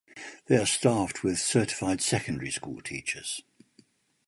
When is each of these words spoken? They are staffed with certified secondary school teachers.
They 0.47 0.57
are 0.57 0.65
staffed 0.65 1.21
with 1.23 1.37
certified 1.37 2.01
secondary 2.01 2.49
school 2.49 2.81
teachers. 2.81 3.43